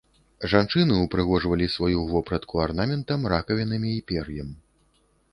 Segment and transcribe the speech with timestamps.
[0.51, 4.49] Жанчыны ўпрыгожвалі сваю вопратку арнаментам, ракавінамі і пер'ем.